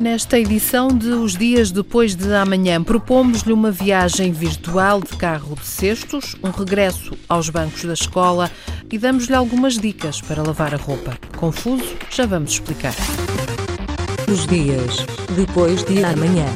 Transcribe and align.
Nesta 0.00 0.38
edição 0.38 0.88
de 0.88 1.08
Os 1.08 1.36
Dias 1.36 1.70
Depois 1.70 2.14
de 2.14 2.32
Amanhã, 2.32 2.82
propomos-lhe 2.82 3.52
uma 3.52 3.70
viagem 3.70 4.32
virtual 4.32 4.98
de 4.98 5.14
carro 5.14 5.54
de 5.54 5.66
cestos, 5.66 6.34
um 6.42 6.48
regresso 6.48 7.12
aos 7.28 7.50
bancos 7.50 7.84
da 7.84 7.92
escola 7.92 8.50
e 8.90 8.96
damos-lhe 8.96 9.34
algumas 9.34 9.76
dicas 9.76 10.18
para 10.18 10.42
lavar 10.42 10.72
a 10.72 10.78
roupa. 10.78 11.18
Confuso? 11.36 11.84
Já 12.10 12.24
vamos 12.24 12.52
explicar. 12.52 12.94
Os 14.26 14.46
dias 14.46 15.04
depois 15.36 15.84
de 15.84 16.02
amanhã. 16.02 16.46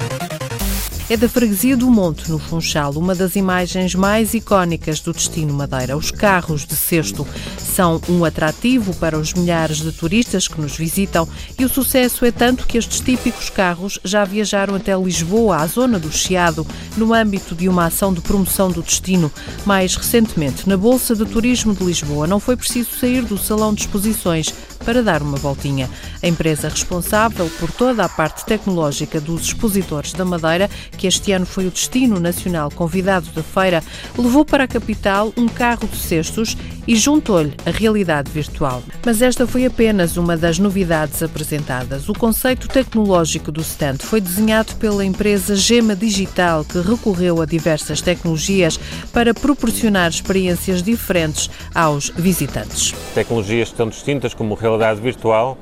É 1.10 1.18
da 1.18 1.28
freguesia 1.28 1.76
do 1.76 1.90
Monte, 1.90 2.30
no 2.30 2.38
Funchal, 2.38 2.92
uma 2.92 3.14
das 3.14 3.36
imagens 3.36 3.94
mais 3.94 4.32
icónicas 4.32 5.00
do 5.00 5.12
destino 5.12 5.52
Madeira. 5.52 5.98
Os 5.98 6.10
carros 6.10 6.64
de 6.64 6.74
cesto 6.74 7.26
são 7.74 8.00
um 8.08 8.24
atrativo 8.24 8.94
para 8.94 9.18
os 9.18 9.34
milhares 9.34 9.78
de 9.78 9.90
turistas 9.90 10.46
que 10.46 10.60
nos 10.60 10.76
visitam 10.76 11.28
e 11.58 11.64
o 11.64 11.68
sucesso 11.68 12.24
é 12.24 12.30
tanto 12.30 12.68
que 12.68 12.78
estes 12.78 13.00
típicos 13.00 13.50
carros 13.50 13.98
já 14.04 14.24
viajaram 14.24 14.76
até 14.76 14.96
Lisboa, 14.96 15.56
à 15.56 15.66
zona 15.66 15.98
do 15.98 16.12
Chiado, 16.12 16.64
no 16.96 17.12
âmbito 17.12 17.52
de 17.52 17.68
uma 17.68 17.86
ação 17.86 18.14
de 18.14 18.20
promoção 18.20 18.70
do 18.70 18.80
destino. 18.80 19.30
Mais 19.66 19.96
recentemente, 19.96 20.68
na 20.68 20.76
Bolsa 20.76 21.16
de 21.16 21.24
Turismo 21.24 21.74
de 21.74 21.82
Lisboa, 21.82 22.28
não 22.28 22.38
foi 22.38 22.56
preciso 22.56 22.90
sair 22.96 23.22
do 23.22 23.36
salão 23.36 23.74
de 23.74 23.80
exposições 23.80 24.54
para 24.84 25.02
dar 25.02 25.22
uma 25.22 25.36
voltinha. 25.36 25.88
A 26.22 26.26
empresa 26.26 26.68
responsável 26.68 27.50
por 27.58 27.70
toda 27.70 28.04
a 28.04 28.08
parte 28.08 28.44
tecnológica 28.44 29.20
dos 29.20 29.46
expositores 29.46 30.12
da 30.12 30.24
Madeira, 30.24 30.68
que 30.96 31.06
este 31.06 31.32
ano 31.32 31.46
foi 31.46 31.66
o 31.66 31.70
destino 31.70 32.20
nacional 32.20 32.70
convidado 32.70 33.30
da 33.30 33.42
feira, 33.42 33.82
levou 34.16 34.44
para 34.44 34.64
a 34.64 34.68
capital 34.68 35.32
um 35.36 35.48
carro 35.48 35.88
de 35.88 35.96
cestos 35.96 36.56
e 36.86 36.96
juntou-lhe 36.96 37.54
a 37.64 37.70
realidade 37.70 38.30
virtual. 38.30 38.82
Mas 39.04 39.22
esta 39.22 39.46
foi 39.46 39.64
apenas 39.64 40.16
uma 40.16 40.36
das 40.36 40.58
novidades 40.58 41.22
apresentadas. 41.22 42.08
O 42.08 42.12
conceito 42.12 42.68
tecnológico 42.68 43.50
do 43.50 43.60
stand 43.60 43.98
foi 44.00 44.20
desenhado 44.20 44.74
pela 44.76 45.04
empresa 45.04 45.56
Gema 45.56 45.96
Digital, 45.96 46.64
que 46.64 46.78
recorreu 46.80 47.40
a 47.40 47.46
diversas 47.46 48.00
tecnologias 48.00 48.78
para 49.12 49.32
proporcionar 49.32 50.10
experiências 50.10 50.82
diferentes 50.82 51.50
aos 51.74 52.10
visitantes. 52.10 52.94
Tecnologias 53.14 53.70
tão 53.70 53.88
distintas 53.88 54.34
como 54.34 54.54
realidade 54.74 55.00
virtual, 55.00 55.56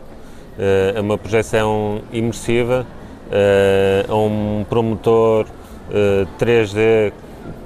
eh, 0.58 0.94
uma 1.00 1.18
projeção 1.18 2.00
imersiva, 2.12 2.86
eh, 3.30 4.06
um 4.10 4.64
promotor 4.68 5.46
3D 6.38 6.78
eh, 6.78 7.12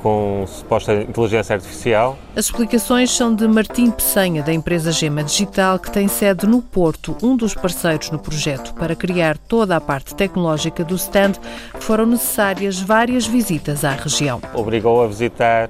com 0.02 0.44
suposta 0.46 0.94
inteligência 0.94 1.54
artificial. 1.54 2.16
As 2.34 2.46
explicações 2.46 3.10
são 3.10 3.34
de 3.34 3.46
Martim 3.46 3.90
Peçanha, 3.90 4.42
da 4.42 4.52
empresa 4.52 4.90
Gema 4.90 5.22
Digital, 5.22 5.78
que 5.78 5.90
tem 5.90 6.08
sede 6.08 6.46
no 6.46 6.62
Porto, 6.62 7.16
um 7.22 7.36
dos 7.36 7.54
parceiros 7.54 8.10
no 8.10 8.18
projeto. 8.18 8.72
Para 8.74 8.94
criar 8.94 9.36
toda 9.36 9.76
a 9.76 9.80
parte 9.80 10.14
tecnológica 10.14 10.84
do 10.84 10.94
stand, 10.94 11.32
foram 11.80 12.06
necessárias 12.06 12.80
várias 12.80 13.26
visitas 13.26 13.84
à 13.84 13.92
região. 13.92 14.40
Obrigou 14.54 15.02
a 15.02 15.06
visitar 15.06 15.68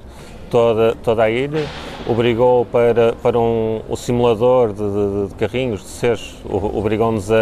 toda, 0.49 0.95
toda 1.03 1.23
a 1.23 1.29
ilha, 1.29 1.65
obrigou 2.07 2.65
para, 2.65 3.13
para 3.21 3.37
um, 3.37 3.81
o 3.89 3.95
simulador 3.95 4.73
de, 4.73 4.79
de, 4.79 5.27
de 5.27 5.35
carrinhos, 5.35 5.81
de 5.81 5.87
seres, 5.87 6.35
obrigou-nos 6.49 7.31
a, 7.31 7.35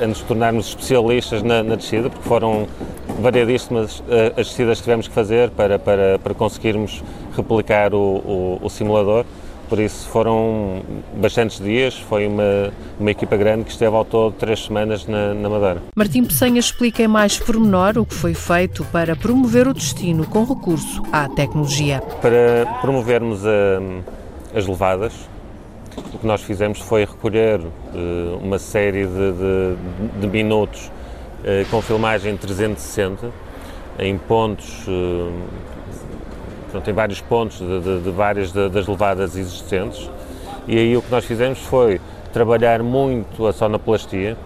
a, 0.00 0.04
a, 0.04 0.06
nos 0.06 0.20
tornarmos 0.20 0.68
especialistas 0.68 1.42
na, 1.42 1.62
na 1.62 1.74
descida, 1.74 2.10
porque 2.10 2.28
foram 2.28 2.66
variadíssimas 3.20 4.02
eh, 4.08 4.32
as 4.36 4.48
descidas 4.48 4.78
que 4.78 4.84
tivemos 4.84 5.08
que 5.08 5.14
fazer 5.14 5.50
para, 5.50 5.78
para, 5.78 6.18
para 6.18 6.34
conseguirmos 6.34 7.02
replicar 7.36 7.94
o, 7.94 7.98
o, 7.98 8.60
o 8.62 8.68
simulador. 8.68 9.24
Por 9.74 9.82
isso 9.82 10.06
foram 10.08 10.84
bastantes 11.16 11.58
dias, 11.58 11.98
foi 11.98 12.28
uma, 12.28 12.72
uma 12.96 13.10
equipa 13.10 13.36
grande 13.36 13.64
que 13.64 13.72
esteve 13.72 13.96
ao 13.96 14.04
todo 14.04 14.32
três 14.32 14.66
semanas 14.66 15.04
na, 15.04 15.34
na 15.34 15.48
Madeira. 15.48 15.82
Martim 15.96 16.22
Peçanha 16.22 16.60
explica 16.60 17.02
em 17.02 17.08
mais 17.08 17.40
pormenor 17.40 17.98
o 17.98 18.06
que 18.06 18.14
foi 18.14 18.34
feito 18.34 18.84
para 18.92 19.16
promover 19.16 19.66
o 19.66 19.74
destino 19.74 20.28
com 20.28 20.44
recurso 20.44 21.02
à 21.10 21.28
tecnologia. 21.28 22.00
Para 22.22 22.66
promovermos 22.82 23.44
a, 23.44 23.80
as 24.56 24.64
levadas, 24.64 25.12
o 26.14 26.18
que 26.20 26.24
nós 26.24 26.40
fizemos 26.40 26.78
foi 26.78 27.00
recolher 27.00 27.58
uh, 27.58 28.38
uma 28.40 28.60
série 28.60 29.08
de, 29.08 29.32
de, 29.32 30.20
de 30.20 30.26
minutos 30.28 30.86
uh, 30.86 31.68
com 31.68 31.82
filmagem 31.82 32.36
360 32.36 33.28
em 33.98 34.16
pontos 34.18 34.86
uh, 34.86 35.32
Portanto, 36.74 36.86
tem 36.86 36.94
vários 36.94 37.20
pontos 37.20 37.58
de, 37.58 37.80
de, 37.80 38.00
de 38.00 38.10
várias 38.10 38.50
de, 38.50 38.68
das 38.68 38.88
levadas 38.88 39.36
existentes. 39.36 40.10
E 40.66 40.76
aí 40.76 40.96
o 40.96 41.02
que 41.02 41.08
nós 41.08 41.24
fizemos 41.24 41.60
foi 41.60 42.00
trabalhar 42.32 42.82
muito 42.82 43.46
a 43.46 43.52
sonoplastia. 43.52 44.36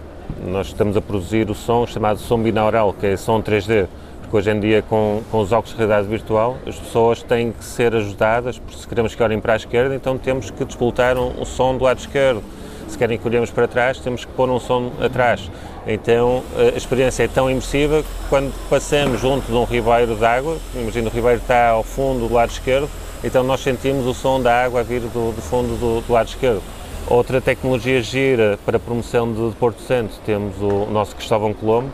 Nós 0.45 0.67
estamos 0.67 0.95
a 0.95 1.01
produzir 1.01 1.49
o 1.49 1.55
som 1.55 1.87
chamado 1.87 2.19
som 2.19 2.39
binaural, 2.39 2.93
que 2.93 3.07
é 3.07 3.17
som 3.17 3.41
3D, 3.41 3.87
porque 4.21 4.37
hoje 4.37 4.51
em 4.51 4.59
dia 4.59 4.83
com, 4.83 5.23
com 5.31 5.39
os 5.39 5.51
óculos 5.51 5.71
de 5.71 5.77
realidade 5.77 6.07
virtual 6.07 6.57
as 6.67 6.75
pessoas 6.75 7.23
têm 7.23 7.51
que 7.51 7.65
ser 7.65 7.95
ajudadas, 7.95 8.59
porque 8.59 8.79
se 8.79 8.87
queremos 8.87 9.15
que 9.15 9.23
olhem 9.23 9.39
para 9.39 9.53
a 9.53 9.55
esquerda, 9.55 9.95
então 9.95 10.15
temos 10.15 10.51
que 10.51 10.63
despoltar 10.63 11.17
um, 11.17 11.41
um 11.41 11.45
som 11.45 11.75
do 11.75 11.83
lado 11.83 11.97
esquerdo. 11.97 12.43
Se 12.87 12.95
querem 12.95 13.17
que 13.17 13.27
olhemos 13.27 13.49
para 13.49 13.67
trás, 13.67 13.99
temos 13.99 14.23
que 14.23 14.31
pôr 14.33 14.47
um 14.51 14.59
som 14.59 14.91
atrás. 15.01 15.49
Então 15.87 16.43
a 16.55 16.77
experiência 16.77 17.23
é 17.23 17.27
tão 17.27 17.49
imersiva 17.49 18.03
que 18.03 18.29
quando 18.29 18.53
passamos 18.69 19.21
junto 19.21 19.47
de 19.47 19.53
um 19.53 19.63
ribeiro 19.63 20.15
de 20.15 20.25
água, 20.25 20.57
imagina 20.75 21.09
o 21.09 21.11
ribeiro 21.11 21.39
está 21.39 21.69
ao 21.69 21.83
fundo 21.83 22.27
do 22.27 22.33
lado 22.33 22.51
esquerdo, 22.51 22.89
então 23.23 23.43
nós 23.43 23.61
sentimos 23.61 24.05
o 24.05 24.13
som 24.13 24.41
da 24.41 24.63
água 24.63 24.81
a 24.81 24.83
vir 24.83 25.01
do, 25.01 25.33
do 25.33 25.41
fundo 25.41 25.77
do, 25.79 26.01
do, 26.01 26.13
lado 26.13 26.27
esquerdo. 26.27 26.61
Outra 27.07 27.41
tecnologia 27.41 28.01
gira 28.01 28.59
para 28.65 28.77
a 28.77 28.79
promoção 28.79 29.31
de, 29.33 29.55
Porto 29.55 29.81
Santo, 29.81 30.13
temos 30.25 30.61
o, 30.61 30.67
o 30.67 30.91
nosso 30.91 31.15
Cristóvão 31.15 31.53
Colombo, 31.53 31.89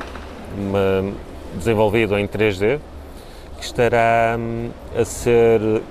uma, 0.58 1.14
desenvolvido 1.56 2.18
em 2.18 2.28
3D, 2.28 2.80
que 3.58 3.64
estará 3.64 4.36
hum, 4.38 4.70
a 4.96 5.06
ser 5.06 5.62
uh, 5.62 5.82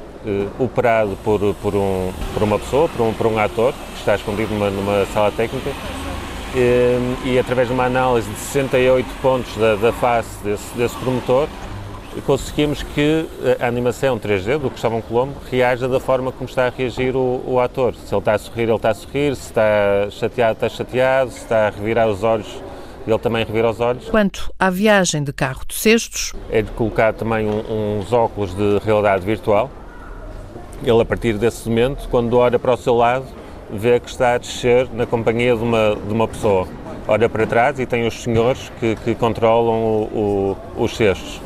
operado 0.59 1.16
por, 1.25 1.41
por, 1.62 1.75
um, 1.75 2.12
por 2.34 2.43
uma 2.43 2.59
pessoa, 2.59 2.88
por 2.88 3.03
um, 3.03 3.12
por 3.15 3.27
um 3.27 3.38
ator, 3.38 3.72
que 3.72 4.00
está 4.00 4.15
escondido 4.15 4.53
numa, 4.53 4.71
numa 4.71 5.06
sala 5.06 5.33
técnica, 5.33 5.71
e, 6.54 7.32
e, 7.32 7.38
através 7.38 7.69
de 7.69 7.75
uma 7.75 7.84
análise 7.84 8.28
de 8.31 8.37
68 8.37 9.06
pontos 9.20 9.56
da, 9.56 9.75
da 9.76 9.92
face 9.92 10.42
desse, 10.44 10.76
desse, 10.76 10.97
promotor, 10.97 11.48
conseguimos 12.25 12.82
que 12.82 13.26
a 13.60 13.66
animação 13.66 14.19
3D 14.19 14.59
do 14.59 14.70
Cristóvão 14.70 15.03
Colombo 15.03 15.34
reaja 15.50 15.88
da 15.88 15.98
forma 15.98 16.31
como 16.31 16.48
está 16.48 16.66
a 16.66 16.70
reagir 16.70 17.16
o, 17.16 17.42
o, 17.44 17.59
ator. 17.59 17.94
Se 17.94 18.15
ele 18.15 18.20
está 18.20 18.34
a 18.34 18.38
sorrir, 18.38 18.62
ele 18.62 18.75
está 18.75 18.91
a 18.91 18.94
sorrir, 18.94 19.37
se 19.37 19.42
está 19.42 20.10
chateado, 20.10 20.53
está 20.53 20.69
chateado, 20.69 21.31
se 21.31 21.38
está 21.38 21.66
a 21.66 21.70
revirar 21.70 22.09
os 22.09 22.22
olhos, 22.22 22.62
ele 23.06 23.19
também 23.19 23.44
revira 23.44 23.71
os 23.71 23.81
olhos. 23.81 24.09
Quanto 24.09 24.53
à 24.59 24.71
viagem 24.71 25.25
de 25.25 25.32
carro 25.32 25.62
de 25.66 25.75
cestos... 25.75 26.32
É 26.50 26.62
de 26.62 26.71
colocar 26.71 27.12
também 27.12 27.47
um, 27.47 27.98
uns 27.98 28.12
óculos 28.12 28.54
de 28.54 28.78
realidade 28.84 29.26
virtual. 29.26 29.71
Ele, 30.82 31.00
a 31.00 31.04
partir 31.04 31.34
desse 31.34 31.69
momento, 31.69 32.09
quando 32.09 32.36
olha 32.36 32.59
para 32.59 32.75
o 32.75 32.76
seu 32.76 32.94
lado, 32.94 33.26
vê 33.74 33.98
que 33.98 34.08
está 34.08 34.34
a 34.34 34.38
descer 34.38 34.88
na 34.92 35.04
companhia 35.04 35.56
de 35.56 35.62
uma, 35.62 35.96
de 35.96 36.12
uma 36.12 36.28
pessoa. 36.28 36.66
Olha 37.06 37.28
para 37.28 37.46
trás 37.46 37.78
e 37.78 37.84
tem 37.84 38.06
os 38.06 38.22
senhores 38.22 38.70
que, 38.80 38.96
que 38.96 39.14
controlam 39.14 39.74
o, 39.74 40.56
o, 40.76 40.84
os 40.84 40.96
cestos. 40.96 41.40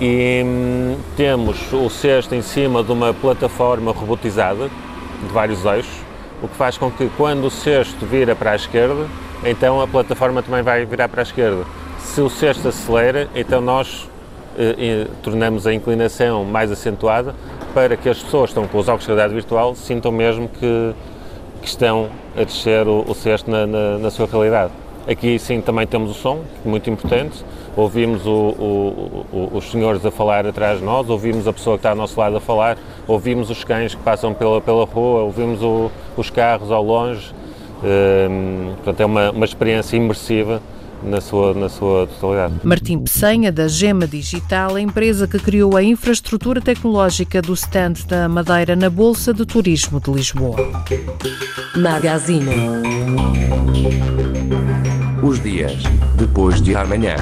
E 0.00 0.42
hum, 0.44 0.96
temos 1.16 1.72
o 1.72 1.88
cesto 1.88 2.34
em 2.34 2.42
cima 2.42 2.82
de 2.82 2.90
uma 2.90 3.14
plataforma 3.14 3.92
robotizada 3.92 4.68
de 4.68 5.32
vários 5.32 5.64
eixos, 5.64 5.94
o 6.42 6.48
que 6.48 6.56
faz 6.56 6.76
com 6.76 6.90
que 6.90 7.08
quando 7.16 7.44
o 7.44 7.50
cesto 7.50 8.04
vira 8.04 8.34
para 8.34 8.52
a 8.52 8.56
esquerda, 8.56 9.06
então 9.44 9.80
a 9.80 9.86
plataforma 9.86 10.42
também 10.42 10.62
vai 10.62 10.84
virar 10.84 11.08
para 11.08 11.22
a 11.22 11.24
esquerda. 11.24 11.64
Se 12.00 12.20
o 12.20 12.28
cesto 12.28 12.68
acelera, 12.68 13.28
então 13.34 13.60
nós 13.60 14.08
eh, 14.58 15.06
tornamos 15.22 15.66
a 15.66 15.72
inclinação 15.72 16.44
mais 16.44 16.72
acentuada 16.72 17.34
para 17.72 17.96
que 17.96 18.08
as 18.08 18.22
pessoas 18.22 18.50
que 18.50 18.58
estão 18.58 18.68
com 18.68 18.78
os 18.78 18.88
óculos 18.88 19.04
de 19.04 19.08
realidade 19.08 19.34
virtual 19.34 19.74
sintam 19.74 20.12
mesmo 20.12 20.48
que 20.48 20.94
que 21.64 21.70
estão 21.70 22.10
a 22.36 22.44
descer 22.44 22.86
o, 22.86 23.04
o 23.08 23.14
cesto 23.14 23.50
na, 23.50 23.66
na, 23.66 23.98
na, 23.98 24.10
sua 24.10 24.26
realidade. 24.26 24.70
Aqui 25.08 25.38
sim 25.38 25.62
também 25.62 25.86
temos 25.86 26.10
o 26.10 26.14
som, 26.14 26.42
muito 26.62 26.90
importante. 26.90 27.42
Ouvimos 27.74 28.26
o, 28.26 28.30
o, 28.30 29.50
os 29.54 29.70
senhores 29.70 30.04
a 30.04 30.10
falar 30.10 30.46
atrás 30.46 30.78
de 30.78 30.84
nós, 30.84 31.08
ouvimos 31.08 31.48
a 31.48 31.52
pessoa 31.52 31.76
que 31.76 31.80
está 31.80 31.90
ao 31.90 31.96
nosso 31.96 32.20
lado 32.20 32.36
a 32.36 32.40
falar, 32.40 32.76
ouvimos 33.08 33.50
os 33.50 33.64
cães 33.64 33.94
que 33.94 34.02
passam 34.02 34.34
pela, 34.34 34.60
pela 34.60 34.84
rua, 34.84 35.22
ouvimos 35.22 35.60
os 36.16 36.30
carros 36.30 36.70
ao 36.70 36.84
longe. 36.84 37.32
Um, 37.82 38.74
portanto, 38.76 39.00
é 39.00 39.04
uma, 39.04 39.30
uma 39.30 39.44
experiência 39.44 39.96
imersiva 39.96 40.62
na 41.04 41.20
sua, 41.20 41.54
na 41.54 41.68
sua 41.68 42.06
totalidade. 42.06 42.54
Martim 42.64 42.98
Peçanha, 42.98 43.52
da 43.52 43.68
Gema 43.68 44.06
Digital, 44.06 44.74
a 44.76 44.80
empresa 44.80 45.28
que 45.28 45.38
criou 45.38 45.76
a 45.76 45.82
infraestrutura 45.82 46.60
tecnológica 46.60 47.40
do 47.42 47.54
stand 47.54 47.94
da 48.08 48.28
Madeira 48.28 48.74
na 48.74 48.88
Bolsa 48.88 49.32
de 49.32 49.44
Turismo 49.44 50.00
de 50.00 50.10
Lisboa. 50.10 50.56
Magazine. 51.76 52.54
Os 55.22 55.42
dias 55.42 55.82
depois 56.16 56.60
de 56.60 56.74
amanhã. 56.74 57.16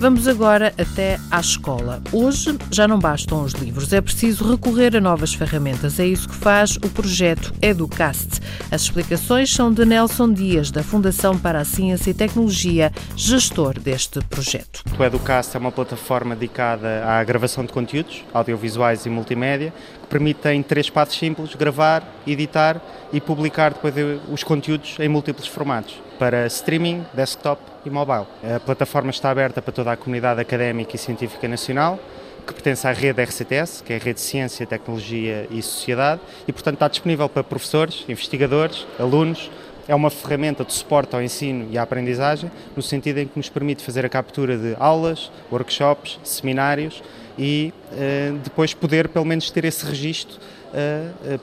Vamos 0.00 0.26
agora 0.26 0.72
até 0.78 1.18
à 1.30 1.40
escola. 1.40 2.02
Hoje 2.10 2.56
já 2.70 2.88
não 2.88 2.98
bastam 2.98 3.42
os 3.42 3.52
livros, 3.52 3.92
é 3.92 4.00
preciso 4.00 4.50
recorrer 4.50 4.96
a 4.96 5.00
novas 5.00 5.34
ferramentas. 5.34 6.00
É 6.00 6.06
isso 6.06 6.26
que 6.26 6.34
faz 6.36 6.76
o 6.76 6.88
projeto 6.88 7.52
Educast. 7.60 8.40
As 8.70 8.80
explicações 8.80 9.52
são 9.52 9.70
de 9.70 9.84
Nelson 9.84 10.32
Dias, 10.32 10.70
da 10.70 10.82
Fundação 10.82 11.38
para 11.38 11.60
a 11.60 11.66
Ciência 11.66 12.12
e 12.12 12.14
Tecnologia, 12.14 12.90
gestor 13.14 13.78
deste 13.78 14.24
projeto. 14.24 14.82
O 14.98 15.04
Educast 15.04 15.54
é 15.54 15.60
uma 15.60 15.70
plataforma 15.70 16.34
dedicada 16.34 17.04
à 17.04 17.22
gravação 17.22 17.66
de 17.66 17.70
conteúdos 17.70 18.24
audiovisuais 18.32 19.04
e 19.04 19.10
multimédia, 19.10 19.70
que 20.00 20.06
permite 20.08 20.48
em 20.48 20.62
três 20.62 20.88
passos 20.88 21.18
simples 21.18 21.54
gravar, 21.54 22.02
editar 22.26 22.80
e 23.12 23.20
publicar 23.20 23.74
depois 23.74 23.94
os 24.32 24.42
conteúdos 24.42 24.96
em 24.98 25.10
múltiplos 25.10 25.46
formatos 25.46 25.94
para 26.20 26.46
streaming, 26.48 27.02
desktop 27.14 27.62
e 27.82 27.88
mobile. 27.88 28.26
A 28.54 28.60
plataforma 28.60 29.08
está 29.08 29.30
aberta 29.30 29.62
para 29.62 29.72
toda 29.72 29.90
a 29.90 29.96
comunidade 29.96 30.38
académica 30.38 30.94
e 30.94 30.98
científica 30.98 31.48
nacional, 31.48 31.98
que 32.46 32.52
pertence 32.52 32.86
à 32.86 32.92
rede 32.92 33.22
RCTS, 33.22 33.82
que 33.82 33.94
é 33.94 33.96
a 33.96 33.98
Rede 33.98 34.16
de 34.16 34.20
Ciência, 34.20 34.66
Tecnologia 34.66 35.48
e 35.50 35.62
Sociedade, 35.62 36.20
e 36.46 36.52
portanto 36.52 36.74
está 36.74 36.88
disponível 36.88 37.26
para 37.26 37.42
professores, 37.42 38.04
investigadores, 38.06 38.86
alunos. 38.98 39.50
É 39.88 39.94
uma 39.94 40.10
ferramenta 40.10 40.62
de 40.62 40.74
suporte 40.74 41.16
ao 41.16 41.22
ensino 41.22 41.66
e 41.70 41.78
à 41.78 41.82
aprendizagem, 41.82 42.50
no 42.76 42.82
sentido 42.82 43.16
em 43.16 43.26
que 43.26 43.38
nos 43.38 43.48
permite 43.48 43.82
fazer 43.82 44.04
a 44.04 44.08
captura 44.10 44.58
de 44.58 44.76
aulas, 44.78 45.32
workshops, 45.50 46.20
seminários 46.22 47.02
e 47.38 47.72
eh, 47.92 48.34
depois 48.44 48.74
poder, 48.74 49.08
pelo 49.08 49.24
menos, 49.24 49.50
ter 49.50 49.64
esse 49.64 49.86
registro 49.86 50.38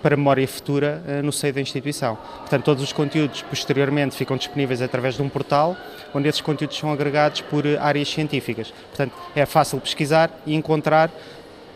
para 0.02 0.16
memória 0.16 0.48
futura 0.48 1.02
uh, 1.06 1.24
no 1.24 1.32
seio 1.32 1.54
da 1.54 1.62
instituição. 1.62 2.18
Portanto, 2.40 2.64
todos 2.64 2.84
os 2.84 2.94
conteúdos 2.94 3.42
posteriormente 3.42 4.16
ficam 4.16 4.38
disponíveis 4.38 4.82
através 4.82 5.16
de 5.16 5.22
um 5.22 5.30
portal, 5.30 5.76
onde 6.14 6.28
esses 6.28 6.42
conteúdos 6.42 6.78
são 6.78 6.92
agregados 6.92 7.42
por 7.42 7.66
áreas 7.80 8.10
científicas. 8.10 8.74
Portanto, 8.90 9.14
é 9.36 9.46
fácil 9.46 9.80
pesquisar 9.80 10.32
e 10.46 10.56
encontrar 10.56 11.12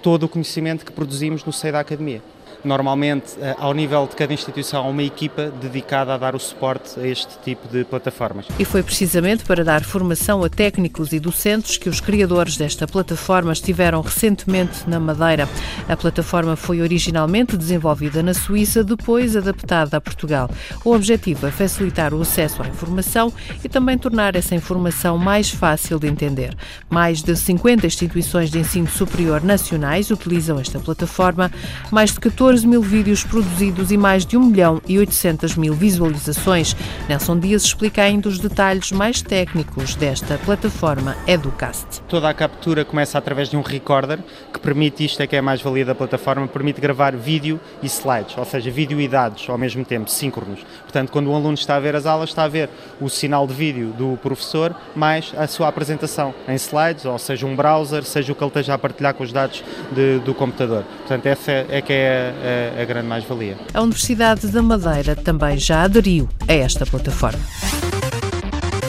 todo 0.01 0.23
o 0.23 0.29
conhecimento 0.29 0.85
que 0.85 0.91
produzimos 0.91 1.43
no 1.45 1.53
seio 1.53 1.73
da 1.73 1.79
academia. 1.79 2.21
Normalmente, 2.63 3.33
eh, 3.41 3.55
ao 3.57 3.73
nível 3.73 4.05
de 4.07 4.15
cada 4.15 4.33
instituição, 4.33 4.83
há 4.83 4.87
uma 4.87 5.01
equipa 5.01 5.51
dedicada 5.61 6.13
a 6.13 6.17
dar 6.17 6.35
o 6.35 6.39
suporte 6.39 6.99
a 6.99 7.07
este 7.07 7.39
tipo 7.43 7.67
de 7.67 7.83
plataformas. 7.83 8.45
E 8.59 8.65
foi 8.65 8.83
precisamente 8.83 9.43
para 9.43 9.63
dar 9.63 9.83
formação 9.83 10.43
a 10.43 10.49
técnicos 10.49 11.11
e 11.11 11.19
docentes 11.19 11.77
que 11.77 11.89
os 11.89 11.99
criadores 11.99 12.57
desta 12.57 12.87
plataforma 12.87 13.51
estiveram 13.51 14.01
recentemente 14.01 14.87
na 14.87 14.99
Madeira. 14.99 15.49
A 15.89 15.97
plataforma 15.97 16.55
foi 16.55 16.81
originalmente 16.81 17.57
desenvolvida 17.57 18.21
na 18.21 18.33
Suíça, 18.33 18.83
depois 18.83 19.35
adaptada 19.35 19.97
a 19.97 20.01
Portugal. 20.01 20.49
O 20.85 20.93
objetivo 20.93 21.47
é 21.47 21.51
facilitar 21.51 22.13
o 22.13 22.21
acesso 22.21 22.61
à 22.61 22.67
informação 22.67 23.33
e 23.63 23.69
também 23.69 23.97
tornar 23.97 24.35
essa 24.35 24.53
informação 24.53 25.17
mais 25.17 25.49
fácil 25.49 25.97
de 25.97 26.07
entender. 26.07 26.55
Mais 26.89 27.23
de 27.23 27.35
50 27.35 27.87
instituições 27.87 28.51
de 28.51 28.59
ensino 28.59 28.87
superior 28.87 29.43
nacionais 29.43 30.11
utilizam 30.11 30.59
esta 30.59 30.79
plataforma, 30.79 31.51
mais 31.91 32.11
de 32.11 32.19
14 32.19 32.50
14 32.51 32.67
mil 32.67 32.81
vídeos 32.81 33.23
produzidos 33.23 33.93
e 33.93 33.97
mais 33.97 34.25
de 34.25 34.35
1 34.35 34.43
milhão 34.43 34.81
e 34.85 34.99
800 34.99 35.55
mil 35.55 35.73
visualizações. 35.73 36.75
Nelson 37.07 37.39
Dias 37.39 37.63
explica 37.63 38.01
ainda 38.01 38.27
os 38.27 38.39
detalhes 38.39 38.91
mais 38.91 39.21
técnicos 39.21 39.95
desta 39.95 40.37
plataforma 40.39 41.15
Educast. 41.25 42.01
Toda 42.09 42.27
a 42.27 42.33
captura 42.33 42.83
começa 42.83 43.17
através 43.17 43.47
de 43.47 43.55
um 43.55 43.61
recorder 43.61 44.19
que 44.51 44.59
permite, 44.59 45.05
isto 45.05 45.21
é 45.21 45.27
que 45.27 45.37
é 45.37 45.41
mais 45.41 45.61
valia 45.61 45.85
da 45.85 45.95
plataforma, 45.95 46.45
permite 46.45 46.81
gravar 46.81 47.15
vídeo 47.15 47.57
e 47.81 47.85
slides, 47.85 48.37
ou 48.37 48.43
seja, 48.43 48.69
vídeo 48.69 48.99
e 48.99 49.07
dados 49.07 49.49
ao 49.49 49.57
mesmo 49.57 49.85
tempo, 49.85 50.09
síncronos. 50.09 50.59
Portanto, 50.81 51.09
quando 51.09 51.31
um 51.31 51.35
aluno 51.35 51.53
está 51.53 51.77
a 51.77 51.79
ver 51.79 51.95
as 51.95 52.05
aulas, 52.05 52.31
está 52.31 52.43
a 52.43 52.49
ver 52.49 52.69
o 52.99 53.07
sinal 53.07 53.47
de 53.47 53.53
vídeo 53.53 53.93
do 53.97 54.19
professor 54.21 54.75
mais 54.93 55.33
a 55.37 55.47
sua 55.47 55.69
apresentação 55.69 56.33
em 56.49 56.55
slides, 56.55 57.05
ou 57.05 57.17
seja, 57.17 57.45
um 57.45 57.55
browser, 57.55 58.03
seja 58.03 58.33
o 58.33 58.35
que 58.35 58.43
ele 58.43 58.49
esteja 58.49 58.73
a 58.73 58.77
partilhar 58.77 59.13
com 59.13 59.23
os 59.23 59.31
dados 59.31 59.63
de, 59.93 60.19
do 60.19 60.33
computador. 60.33 60.83
Portanto, 60.99 61.25
essa 61.27 61.51
é 61.69 61.81
que 61.81 61.93
é 61.93 62.40
a, 62.41 62.81
a 62.81 62.85
grande 62.85 63.07
mais-valia. 63.07 63.57
A 63.73 63.81
Universidade 63.81 64.47
da 64.47 64.61
Madeira 64.61 65.15
também 65.15 65.57
já 65.57 65.83
aderiu 65.83 66.27
a 66.47 66.53
esta 66.53 66.85
plataforma. 66.85 67.39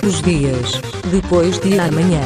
Os 0.07 0.21
dias 0.23 0.81
depois 1.11 1.59
de 1.61 1.79
amanhã. 1.79 2.23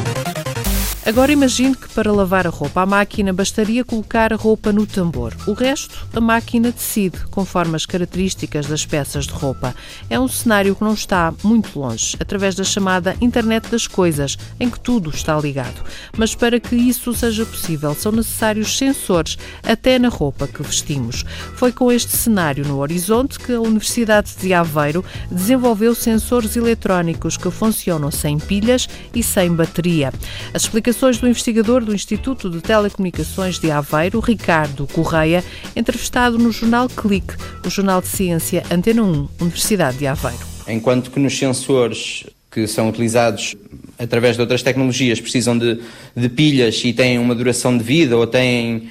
Agora 1.06 1.30
imagine 1.30 1.76
que 1.76 1.88
para 1.90 2.10
lavar 2.10 2.48
a 2.48 2.50
roupa 2.50 2.82
à 2.82 2.86
máquina 2.86 3.32
bastaria 3.32 3.84
colocar 3.84 4.32
a 4.32 4.36
roupa 4.36 4.72
no 4.72 4.84
tambor. 4.84 5.32
O 5.46 5.52
resto, 5.52 6.04
a 6.12 6.20
máquina 6.20 6.72
decide, 6.72 7.24
conforme 7.30 7.76
as 7.76 7.86
características 7.86 8.66
das 8.66 8.84
peças 8.84 9.24
de 9.24 9.32
roupa. 9.32 9.72
É 10.10 10.18
um 10.18 10.26
cenário 10.26 10.74
que 10.74 10.82
não 10.82 10.94
está 10.94 11.32
muito 11.44 11.78
longe, 11.78 12.16
através 12.18 12.56
da 12.56 12.64
chamada 12.64 13.16
Internet 13.20 13.68
das 13.70 13.86
Coisas, 13.86 14.36
em 14.58 14.68
que 14.68 14.80
tudo 14.80 15.10
está 15.10 15.38
ligado. 15.38 15.80
Mas 16.18 16.34
para 16.34 16.58
que 16.58 16.74
isso 16.74 17.14
seja 17.14 17.46
possível, 17.46 17.94
são 17.94 18.10
necessários 18.10 18.76
sensores, 18.76 19.38
até 19.62 20.00
na 20.00 20.08
roupa 20.08 20.48
que 20.48 20.60
vestimos. 20.60 21.24
Foi 21.54 21.70
com 21.70 21.92
este 21.92 22.16
cenário 22.16 22.66
no 22.66 22.78
horizonte 22.78 23.38
que 23.38 23.52
a 23.52 23.60
Universidade 23.60 24.32
de 24.40 24.52
Aveiro 24.52 25.04
desenvolveu 25.30 25.94
sensores 25.94 26.56
eletrónicos 26.56 27.36
que 27.36 27.48
funcionam 27.48 28.10
sem 28.10 28.40
pilhas 28.40 28.88
e 29.14 29.22
sem 29.22 29.52
bateria. 29.54 30.12
As 30.52 30.62
explicações 30.62 30.95
explicações 30.96 31.18
do 31.18 31.28
investigador 31.28 31.84
do 31.84 31.94
Instituto 31.94 32.48
de 32.48 32.60
Telecomunicações 32.62 33.58
de 33.58 33.70
Aveiro, 33.70 34.18
Ricardo 34.18 34.86
Correia, 34.86 35.44
entrevistado 35.74 36.38
no 36.38 36.50
jornal 36.50 36.88
Clique, 36.88 37.34
o 37.64 37.68
jornal 37.68 38.00
de 38.00 38.08
ciência 38.08 38.62
Antena 38.70 39.02
1, 39.02 39.28
Universidade 39.40 39.98
de 39.98 40.06
Aveiro. 40.06 40.38
Enquanto 40.66 41.10
que 41.10 41.20
nos 41.20 41.36
sensores 41.38 42.24
que 42.50 42.66
são 42.66 42.88
utilizados 42.88 43.54
através 43.98 44.36
de 44.36 44.40
outras 44.40 44.62
tecnologias 44.62 45.20
precisam 45.20 45.58
de, 45.58 45.78
de 46.16 46.28
pilhas 46.30 46.82
e 46.82 46.94
têm 46.94 47.18
uma 47.18 47.34
duração 47.34 47.76
de 47.76 47.84
vida 47.84 48.16
ou 48.16 48.26
têm 48.26 48.76
uh, 48.76 48.88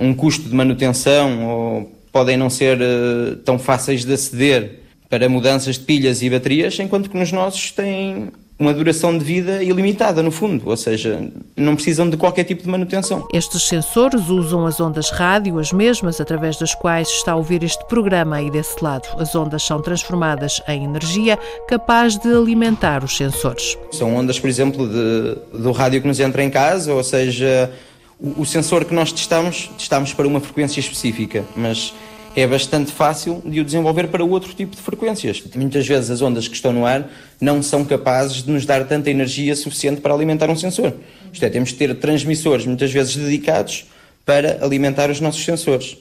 um 0.00 0.14
custo 0.14 0.48
de 0.48 0.54
manutenção 0.54 1.46
ou 1.46 1.92
podem 2.10 2.38
não 2.38 2.48
ser 2.48 2.78
uh, 2.80 3.36
tão 3.44 3.58
fáceis 3.58 4.06
de 4.06 4.12
aceder 4.14 4.80
para 5.10 5.28
mudanças 5.28 5.76
de 5.76 5.84
pilhas 5.84 6.22
e 6.22 6.30
baterias, 6.30 6.78
enquanto 6.80 7.10
que 7.10 7.18
nos 7.18 7.30
nossos 7.30 7.70
têm 7.72 8.30
uma 8.58 8.72
duração 8.72 9.16
de 9.16 9.24
vida 9.24 9.62
ilimitada, 9.62 10.22
no 10.22 10.30
fundo, 10.30 10.68
ou 10.68 10.76
seja, 10.76 11.28
não 11.56 11.74
precisam 11.74 12.08
de 12.08 12.16
qualquer 12.16 12.44
tipo 12.44 12.62
de 12.62 12.68
manutenção. 12.68 13.26
Estes 13.32 13.64
sensores 13.64 14.28
usam 14.28 14.64
as 14.64 14.80
ondas 14.80 15.10
rádio, 15.10 15.58
as 15.58 15.72
mesmas 15.72 16.20
através 16.20 16.56
das 16.56 16.74
quais 16.74 17.08
está 17.08 17.32
a 17.32 17.36
ouvir 17.36 17.64
este 17.64 17.84
programa 17.86 18.36
aí 18.36 18.50
desse 18.50 18.82
lado. 18.82 19.08
As 19.18 19.34
ondas 19.34 19.62
são 19.64 19.82
transformadas 19.82 20.62
em 20.68 20.84
energia 20.84 21.38
capaz 21.68 22.16
de 22.16 22.28
alimentar 22.28 23.02
os 23.02 23.16
sensores. 23.16 23.76
São 23.90 24.14
ondas, 24.14 24.38
por 24.38 24.48
exemplo, 24.48 24.88
de, 24.88 25.58
do 25.58 25.72
rádio 25.72 26.00
que 26.00 26.06
nos 26.06 26.20
entra 26.20 26.42
em 26.42 26.50
casa, 26.50 26.94
ou 26.94 27.02
seja, 27.02 27.72
o, 28.20 28.42
o 28.42 28.46
sensor 28.46 28.84
que 28.84 28.94
nós 28.94 29.10
testamos, 29.10 29.70
testamos 29.76 30.12
para 30.12 30.28
uma 30.28 30.38
frequência 30.38 30.78
específica, 30.78 31.44
mas 31.56 31.92
é 32.36 32.46
bastante 32.46 32.90
fácil 32.90 33.40
de 33.44 33.60
o 33.60 33.64
desenvolver 33.64 34.08
para 34.08 34.24
outro 34.24 34.52
tipo 34.54 34.74
de 34.74 34.82
frequências. 34.82 35.42
Muitas 35.54 35.86
vezes 35.86 36.10
as 36.10 36.20
ondas 36.20 36.48
que 36.48 36.54
estão 36.54 36.72
no 36.72 36.84
ar 36.84 37.08
não 37.40 37.62
são 37.62 37.84
capazes 37.84 38.42
de 38.42 38.50
nos 38.50 38.66
dar 38.66 38.86
tanta 38.86 39.10
energia 39.10 39.54
suficiente 39.54 40.00
para 40.00 40.12
alimentar 40.12 40.50
um 40.50 40.56
sensor. 40.56 40.92
Isto 41.32 41.44
é, 41.44 41.48
temos 41.48 41.70
de 41.70 41.76
ter 41.76 41.94
transmissores 41.94 42.66
muitas 42.66 42.92
vezes 42.92 43.16
dedicados 43.16 43.86
para 44.24 44.64
alimentar 44.64 45.10
os 45.10 45.20
nossos 45.20 45.44
sensores. 45.44 45.96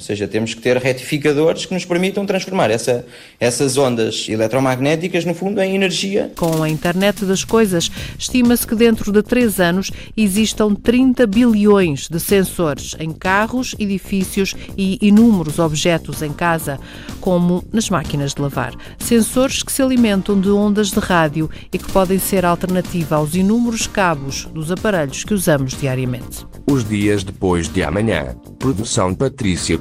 Ou 0.00 0.04
seja, 0.04 0.26
temos 0.26 0.54
que 0.54 0.62
ter 0.62 0.78
retificadores 0.78 1.66
que 1.66 1.74
nos 1.74 1.84
permitam 1.84 2.24
transformar 2.24 2.70
essa, 2.70 3.04
essas 3.38 3.76
ondas 3.76 4.26
eletromagnéticas, 4.30 5.26
no 5.26 5.34
fundo, 5.34 5.60
em 5.60 5.74
energia. 5.74 6.32
Com 6.36 6.62
a 6.62 6.70
internet 6.70 7.26
das 7.26 7.44
coisas, 7.44 7.90
estima-se 8.18 8.66
que 8.66 8.74
dentro 8.74 9.12
de 9.12 9.22
três 9.22 9.60
anos 9.60 9.90
existam 10.16 10.74
30 10.74 11.26
bilhões 11.26 12.08
de 12.08 12.18
sensores 12.18 12.96
em 12.98 13.12
carros, 13.12 13.76
edifícios 13.78 14.54
e 14.74 14.96
inúmeros 15.02 15.58
objetos 15.58 16.22
em 16.22 16.32
casa, 16.32 16.80
como 17.20 17.62
nas 17.70 17.90
máquinas 17.90 18.32
de 18.32 18.40
lavar. 18.40 18.72
Sensores 18.98 19.62
que 19.62 19.70
se 19.70 19.82
alimentam 19.82 20.40
de 20.40 20.48
ondas 20.48 20.90
de 20.90 20.98
rádio 20.98 21.50
e 21.70 21.76
que 21.76 21.92
podem 21.92 22.18
ser 22.18 22.46
alternativa 22.46 23.16
aos 23.16 23.34
inúmeros 23.34 23.86
cabos 23.86 24.46
dos 24.46 24.72
aparelhos 24.72 25.24
que 25.24 25.34
usamos 25.34 25.78
diariamente. 25.78 26.46
Os 26.66 26.88
dias 26.88 27.22
depois 27.22 27.68
de 27.68 27.82
amanhã. 27.82 28.34
Produção 28.58 29.14
Patrícia 29.14 29.76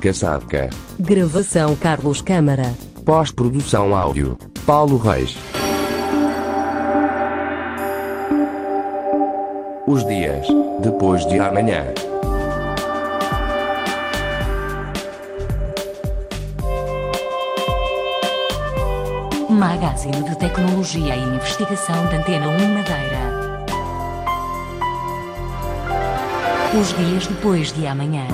Gravação 0.99 1.75
Carlos 1.75 2.21
Câmara. 2.21 2.73
Pós-produção 3.05 3.95
áudio. 3.95 4.37
Paulo 4.65 4.97
Reis. 4.97 5.35
Os 9.87 10.05
dias 10.05 10.47
depois 10.81 11.25
de 11.25 11.39
amanhã. 11.39 11.85
magazine 19.59 20.23
de 20.23 20.37
tecnologia 20.37 21.15
e 21.15 21.21
investigação 21.21 22.05
da 22.05 22.17
Antena 22.17 22.47
1 22.47 22.73
Madeira. 22.73 23.19
Os 26.79 26.95
dias 26.95 27.27
depois 27.27 27.73
de 27.73 27.85
amanhã. 27.85 28.25